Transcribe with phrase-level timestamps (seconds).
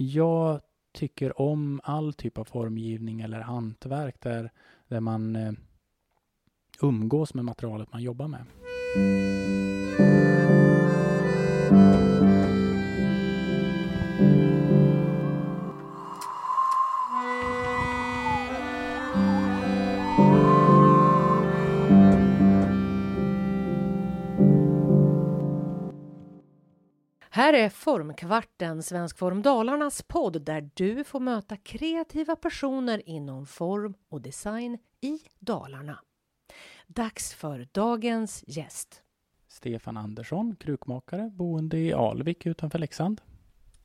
[0.00, 0.60] jag
[0.92, 4.50] tycker om all typ av formgivning eller hantverk där,
[4.88, 5.52] där man eh,
[6.82, 8.44] umgås med materialet man jobbar med.
[27.40, 33.94] Här är Formkvarten, Svensk Form Dalarnas podd där du får möta kreativa personer inom form
[34.08, 35.98] och design i Dalarna.
[36.86, 39.02] Dags för dagens gäst.
[39.48, 43.20] Stefan Andersson, krukmakare, boende i Alvik utanför Leksand.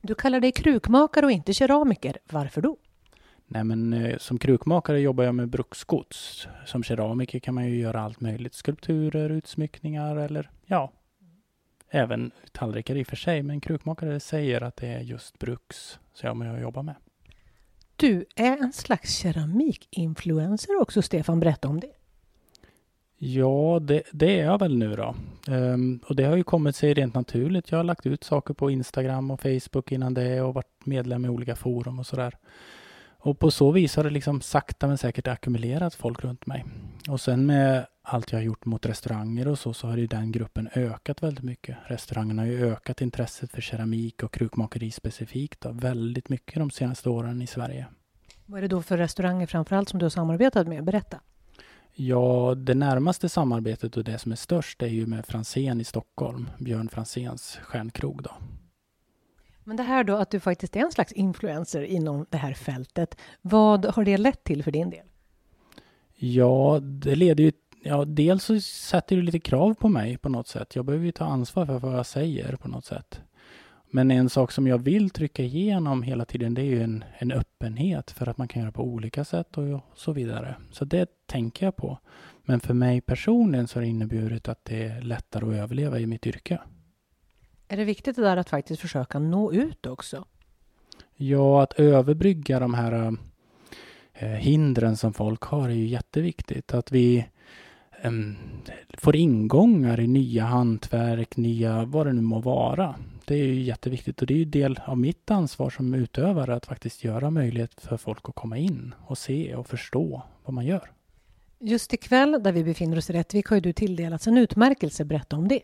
[0.00, 2.18] Du kallar dig krukmakare och inte keramiker.
[2.32, 2.76] Varför då?
[3.46, 6.48] Nej, men eh, som krukmakare jobbar jag med bruksgods.
[6.66, 8.54] Som keramiker kan man ju göra allt möjligt.
[8.54, 10.92] Skulpturer, utsmyckningar eller ja,
[11.90, 13.42] även tallrikar i och för sig.
[13.42, 16.94] Men krukmakare säger att det är just bruks som jag jobbar med.
[17.96, 21.40] Du är en slags keramikinfluencer också, Stefan.
[21.40, 21.92] Berätta om det.
[23.18, 25.14] Ja, det, det, är jag väl nu då.
[25.48, 27.70] Um, och det har ju kommit sig rent naturligt.
[27.70, 31.28] Jag har lagt ut saker på Instagram och Facebook innan det och varit medlem i
[31.28, 32.36] olika forum och sådär.
[33.18, 36.64] Och på så vis har det liksom sakta men säkert ackumulerat folk runt mig.
[37.08, 40.32] Och sen med allt jag har gjort mot restauranger och så, så har ju den
[40.32, 41.76] gruppen ökat väldigt mycket.
[41.86, 47.08] Restaurangerna har ju ökat intresset för keramik och krukmakeri specifikt då, väldigt mycket de senaste
[47.08, 47.86] åren i Sverige.
[48.46, 50.84] Vad är det då för restauranger framförallt som du har samarbetat med?
[50.84, 51.20] Berätta.
[51.94, 56.50] Ja, det närmaste samarbetet och det som är störst är ju med Fransén i Stockholm,
[56.58, 58.30] Björn Franséns stjärnkrog då.
[59.64, 63.16] Men det här då att du faktiskt är en slags influencer inom det här fältet.
[63.42, 65.06] Vad har det lett till för din del?
[66.16, 67.52] Ja, det leder ju
[67.88, 70.76] Ja, dels så sätter det lite krav på mig på något sätt.
[70.76, 73.20] Jag behöver ju ta ansvar för vad jag säger på något sätt.
[73.90, 77.32] Men en sak som jag vill trycka igenom hela tiden det är ju en, en
[77.32, 80.56] öppenhet för att man kan göra på olika sätt och så vidare.
[80.72, 81.98] Så det tänker jag på.
[82.44, 86.06] Men för mig personligen så har det inneburit att det är lättare att överleva i
[86.06, 86.60] mitt yrke.
[87.68, 90.24] Är det viktigt det där att faktiskt försöka nå ut också?
[91.16, 93.16] Ja, att överbrygga de här
[94.18, 96.74] hindren som folk har är ju jätteviktigt.
[96.74, 97.26] Att vi
[98.94, 102.94] får ingångar i nya hantverk, nya vad det nu må vara.
[103.24, 106.66] Det är ju jätteviktigt och det är ju del av mitt ansvar som utövare att
[106.66, 110.90] faktiskt göra möjlighet för folk att komma in och se och förstå vad man gör.
[111.58, 115.04] Just ikväll, där vi befinner oss i Rättvik, har ju du tilldelats en utmärkelse.
[115.04, 115.60] Berätta om det.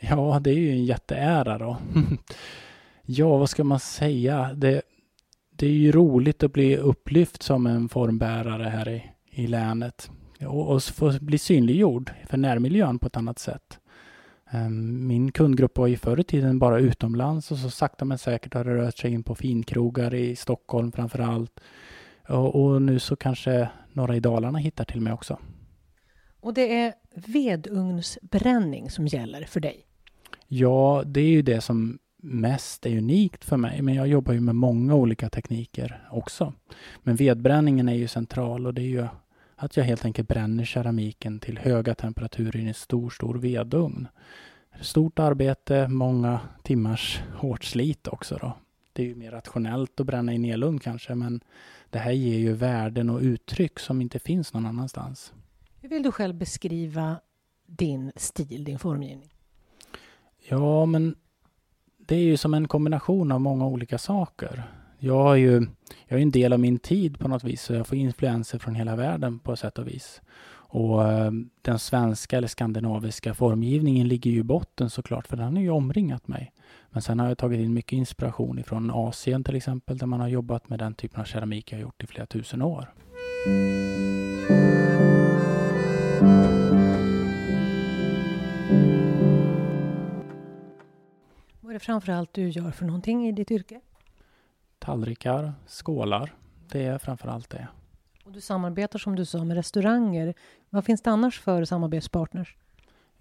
[0.00, 1.76] Ja, det är ju en jätteära då.
[3.02, 4.50] ja, vad ska man säga?
[4.54, 4.82] Det,
[5.58, 10.10] det är ju roligt att bli upplyft som en formbärare här i, i länet
[10.46, 13.78] och, och få bli synliggjord för närmiljön på ett annat sätt.
[14.50, 18.54] Ehm, min kundgrupp var ju förr i tiden bara utomlands och så sakta men säkert
[18.54, 21.60] har det rört sig in på finkrogar i Stockholm framför allt.
[22.28, 25.38] Och, och nu så kanske några i Dalarna hittar till mig också.
[26.40, 29.86] Och det är vedugnsbränning som gäller för dig?
[30.46, 34.40] Ja, det är ju det som mest är unikt för mig, men jag jobbar ju
[34.40, 36.52] med många olika tekniker också.
[37.02, 39.06] Men vedbränningen är ju central och det är ju
[39.56, 44.08] att jag helt enkelt bränner keramiken till höga temperaturer i en stor, stor vedugn.
[44.80, 48.52] Stort arbete, många timmars hårt slit också då.
[48.92, 51.40] Det är ju mer rationellt att bränna i elugn kanske, men
[51.90, 55.32] det här ger ju värden och uttryck som inte finns någon annanstans.
[55.80, 57.20] Hur vill du själv beskriva
[57.66, 59.34] din stil, din formgivning?
[60.48, 61.14] Ja, men
[62.08, 64.62] det är ju som en kombination av många olika saker.
[64.98, 65.66] Jag är ju
[66.06, 68.74] jag är en del av min tid på något vis, så jag får influenser från
[68.74, 70.20] hela världen på sätt och vis.
[70.70, 71.30] Och eh,
[71.62, 76.28] den svenska eller skandinaviska formgivningen ligger ju i botten såklart, för den har ju omringat
[76.28, 76.52] mig.
[76.90, 80.28] Men sen har jag tagit in mycket inspiration ifrån Asien till exempel, där man har
[80.28, 82.88] jobbat med den typen av keramik jag har gjort i flera tusen år.
[91.78, 93.80] Det framför allt du gör för någonting i ditt yrke?
[94.78, 96.34] tallrikar, skålar.
[96.72, 97.68] Det är framför allt det.
[98.24, 100.34] Och du samarbetar som du sa med restauranger.
[100.70, 102.56] Vad finns det annars för samarbetspartners?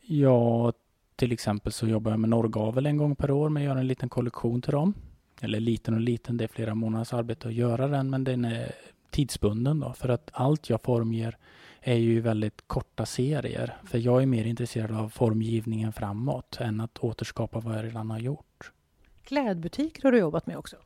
[0.00, 0.72] Ja,
[1.16, 3.86] till exempel så jobbar jag med Norrgavel en gång per år med att göra en
[3.86, 4.94] liten kollektion till dem.
[5.40, 8.72] Eller liten och liten, det är flera månaders arbete att göra den, men den är
[9.10, 9.92] tidsbunden då.
[9.92, 11.36] För att allt jag formger
[11.80, 13.76] är ju väldigt korta serier.
[13.84, 18.18] För jag är mer intresserad av formgivningen framåt än att återskapa vad jag redan har
[18.18, 18.45] gjort.
[19.26, 20.76] Klädbutiker har du jobbat med också?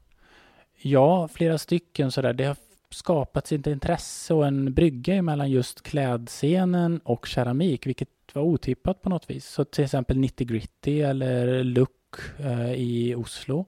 [0.76, 2.32] Ja, flera stycken sådär.
[2.32, 2.56] Det har
[2.90, 9.08] skapats ett intresse och en brygga mellan just klädscenen och keramik, vilket var otippat på
[9.08, 9.46] något vis.
[9.46, 11.90] Så till exempel Nitty Gritty eller Look
[12.38, 13.66] eh, i Oslo.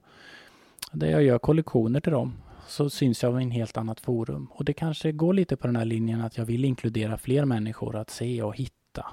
[0.91, 2.33] Där jag gör kollektioner till dem.
[2.67, 4.47] Så syns jag i en helt annat forum.
[4.51, 7.95] Och det kanske går lite på den här linjen att jag vill inkludera fler människor
[7.95, 9.05] att se och hitta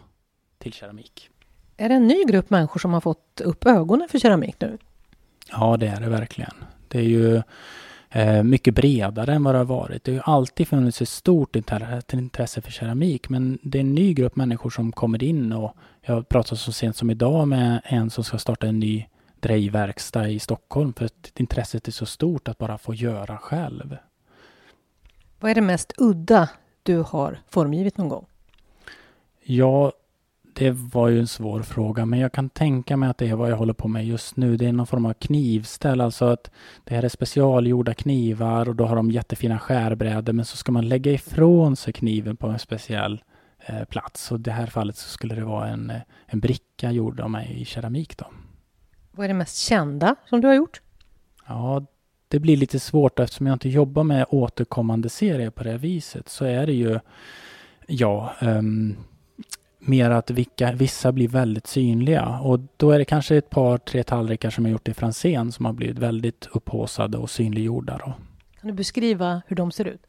[0.59, 1.31] till keramik.
[1.77, 4.79] Är det en ny grupp människor som har fått upp ögonen för keramik nu?
[5.51, 6.55] Ja, det är det verkligen.
[6.89, 7.43] Det är ju
[8.11, 10.05] eh, mycket bredare än vad det har varit.
[10.05, 11.57] Det har ju alltid funnits ett stort
[12.13, 16.29] intresse för keramik, men det är en ny grupp människor som kommer in och jag
[16.29, 19.07] pratade så sent som idag med en som ska starta en ny
[19.41, 23.97] drejverkstad i Stockholm för att intresset är så stort att bara få göra själv.
[25.41, 26.49] Vad är det mest udda
[26.83, 28.27] du har formgivit någon gång?
[29.43, 29.93] Ja,
[30.55, 33.51] det var ju en svår fråga, men jag kan tänka mig att det är vad
[33.51, 34.57] jag håller på med just nu.
[34.57, 36.51] Det är någon form av knivställ, alltså att
[36.85, 40.89] det här är specialgjorda knivar och då har de jättefina skärbrädor, men så ska man
[40.89, 43.23] lägga ifrån sig kniven på en speciell
[43.67, 44.33] eh, plats.
[44.33, 47.31] Och i det här fallet så skulle det vara en, eh, en bricka gjord av
[47.31, 48.27] mig i keramik då.
[49.13, 50.81] Vad är det mest kända som du har gjort?
[51.47, 51.87] Ja,
[52.29, 56.45] det blir lite svårt eftersom jag inte jobbar med återkommande serier på det viset så
[56.45, 56.99] är det ju
[57.87, 58.97] ja, um,
[59.81, 64.03] mer att vilka, vissa blir väldigt synliga och då är det kanske ett par, tre
[64.03, 67.99] tallrikar som jag gjort i Franzén som har blivit väldigt upphåsade och synliggjorda.
[67.99, 68.13] Då.
[68.61, 70.03] Kan du beskriva hur de ser ut?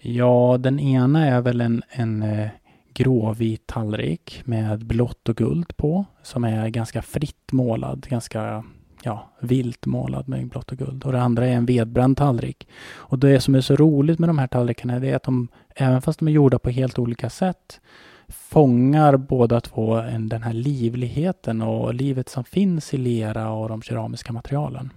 [0.00, 2.48] Ja, den ena är väl en, en eh,
[2.94, 8.64] gråvit tallrik med blått och guld på som är ganska fritt målad, ganska
[9.02, 11.04] ja, vilt målad med blått och guld.
[11.04, 12.68] Och det andra är en vedbränd tallrik.
[12.94, 16.18] Och det som är så roligt med de här tallrikarna är att de, även fast
[16.18, 17.80] de är gjorda på helt olika sätt,
[18.28, 23.82] fångar båda två en, den här livligheten och livet som finns i lera och de
[23.82, 24.92] keramiska materialen.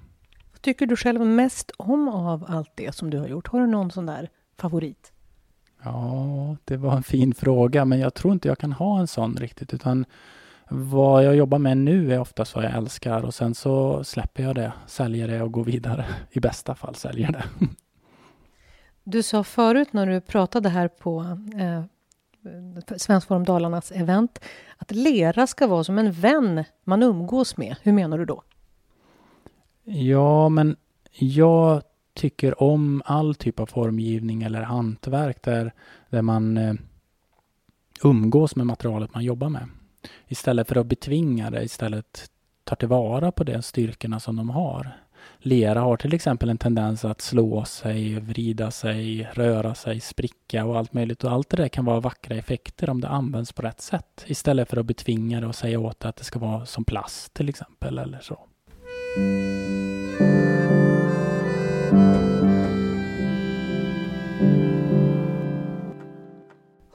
[0.51, 3.47] Vad tycker du själv mest om av allt det som du har gjort?
[3.47, 5.11] Har du någon sån där favorit?
[5.83, 9.35] Ja, det var en fin fråga, men jag tror inte jag kan ha en sån
[9.35, 10.05] riktigt, utan
[10.73, 14.55] vad jag jobbar med nu är oftast vad jag älskar och sen så släpper jag
[14.55, 16.05] det, säljer det och går vidare.
[16.31, 17.43] I bästa fall säljer det.
[19.03, 21.83] Du sa förut när du pratade här på eh,
[22.97, 24.39] Svensk Forum Dalarnas event
[24.77, 27.75] att lera ska vara som en vän man umgås med.
[27.81, 28.43] Hur menar du då?
[29.83, 30.75] Ja, men
[31.19, 31.81] jag
[32.13, 35.73] tycker om all typ av formgivning eller hantverk där,
[36.09, 36.73] där man eh,
[38.03, 39.67] umgås med materialet man jobbar med.
[40.27, 42.31] Istället för att betvinga det, istället
[42.63, 44.91] tar tillvara på de styrkorna som de har.
[45.37, 50.77] Lera har till exempel en tendens att slå sig, vrida sig, röra sig, spricka och
[50.77, 51.23] allt möjligt.
[51.23, 54.25] Och allt det där kan vara vackra effekter om det används på rätt sätt.
[54.27, 57.33] Istället för att betvinga det och säga åt det att det ska vara som plast
[57.33, 58.47] till exempel eller så.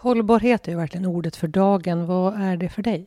[0.06, 2.06] Hållbarhet är ju verkligen ordet för dagen.
[2.06, 3.06] Vad är det för dig?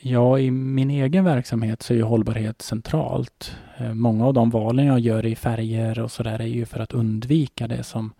[0.00, 3.56] Ja, i min egen verksamhet så är ju hållbarhet centralt.
[3.78, 6.92] Eh, många av de valen jag gör i färger och sådär är ju för att
[6.92, 8.12] undvika det som,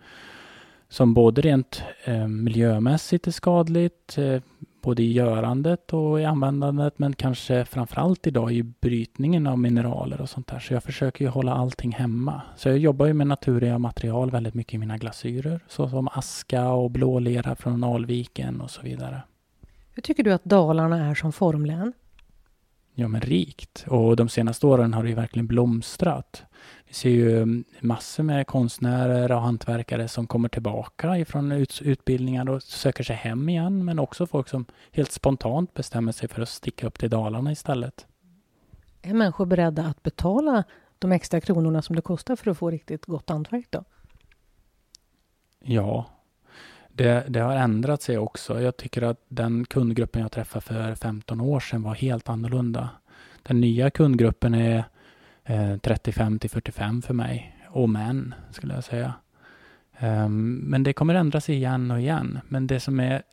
[0.89, 4.41] som både rent eh, miljömässigt är skadligt, eh,
[4.81, 10.29] både i görandet och i användandet, men kanske framförallt idag i brytningen av mineraler och
[10.29, 10.59] sånt där.
[10.59, 12.41] Så jag försöker ju hålla allting hemma.
[12.55, 16.91] Så jag jobbar ju med naturliga material väldigt mycket i mina glasyrer, såsom aska och
[16.91, 19.21] blålera från Alviken och så vidare.
[19.93, 21.93] Hur tycker du att Dalarna är som formlän?
[22.93, 23.85] Ja, men rikt.
[23.87, 26.43] Och de senaste åren har det ju verkligen blomstrat.
[26.87, 33.03] Vi ser ju massor med konstnärer och hantverkare som kommer tillbaka ifrån utbildningar och söker
[33.03, 36.99] sig hem igen, men också folk som helt spontant bestämmer sig för att sticka upp
[36.99, 38.07] till Dalarna istället.
[39.01, 40.63] Är människor beredda att betala
[40.99, 43.83] de extra kronorna som det kostar för att få riktigt gott hantverk då?
[45.63, 46.05] Ja,
[46.93, 48.61] det, det, har ändrat sig också.
[48.61, 52.89] Jag tycker att den kundgruppen jag träffade för 15 år sedan var helt annorlunda.
[53.43, 54.83] Den nya kundgruppen är
[55.43, 59.13] eh, 35 till 45 för mig och män skulle jag säga.
[59.99, 62.39] Um, men det kommer ändra sig igen och igen.
[62.47, 63.23] Men det som är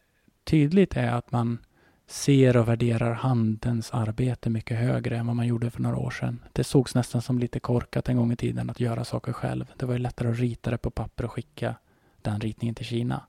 [0.45, 1.59] tydligt är att man
[2.07, 6.39] ser och värderar handens arbete mycket högre än vad man gjorde för några år sedan.
[6.53, 9.73] Det sågs nästan som lite korkat en gång i tiden att göra saker själv.
[9.77, 11.75] Det var ju lättare att rita det på papper och skicka
[12.23, 13.23] den ritningen till Kina.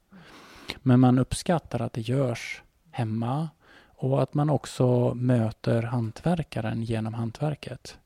[0.78, 2.62] Men man uppskattar att det görs
[2.92, 3.50] hemma
[3.86, 7.98] och att man också möter hantverkaren genom hantverket.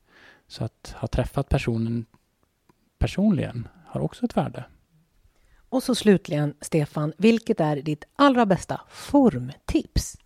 [0.47, 2.05] Så att ha träffat personen
[2.99, 4.65] personligen har också ett värde.
[5.69, 10.17] Och så slutligen, Stefan, vilket är ditt allra bästa formtips?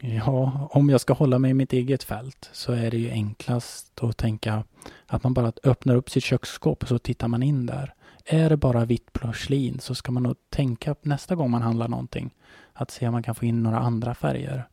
[0.00, 4.02] Ja, om jag ska hålla mig i mitt eget fält så är det ju enklast
[4.02, 4.64] att tänka
[5.06, 7.94] att man bara öppnar upp sitt köksskåp och så tittar man in där.
[8.32, 12.34] Är det bara vitt porslin så ska man nog tänka nästa gång man handlar någonting
[12.72, 14.68] att se om man kan få in några andra färger.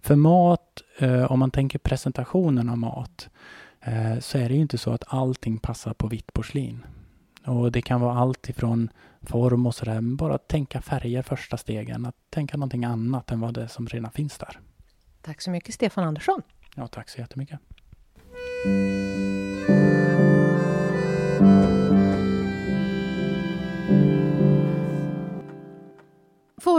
[0.00, 3.28] För mat, eh, om man tänker presentationen av mat,
[3.80, 6.86] eh, så är det ju inte så att allting passar på vitt porslin.
[7.46, 8.88] Och det kan vara allt ifrån
[9.22, 13.68] form och sådär, bara tänka färger första stegen, att tänka någonting annat än vad det
[13.68, 14.60] som redan finns där.
[15.22, 16.42] Tack så mycket Stefan Andersson.
[16.74, 17.60] Ja, tack så jättemycket.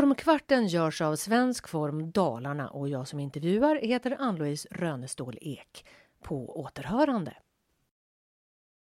[0.04, 5.86] Formkvarten görs av Svensk Form Dalarna och jag som intervjuar heter Ann-Louise Rönestål Ek.
[6.24, 7.34] På återhörande.